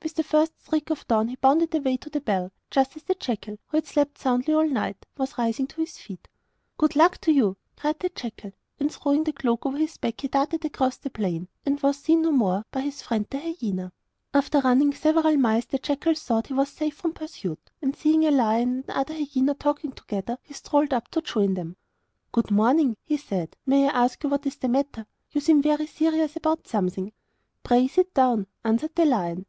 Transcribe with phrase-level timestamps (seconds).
[0.00, 3.16] With the first streak of dawn he bounded away to the bell, just as the
[3.16, 6.28] jackal, who had slept soundly all night, was rising to his feet.
[6.78, 8.52] 'Good luck to you,' cried the jackal.
[8.78, 11.96] And throwing the cloak over his back he darted away across the plain, and was
[11.96, 13.90] seen no more by his friend the hyena.
[14.32, 18.30] After running several miles the jackal thought he was safe from pursuit, and seeing a
[18.30, 21.74] lion and another hyena talking together, he strolled up to join them.
[22.30, 25.08] 'Good morning,' he said; 'may I ask what is the matter?
[25.32, 27.10] You seem very serious about something.'
[27.64, 29.40] 'Pray sit down,' answered the lion.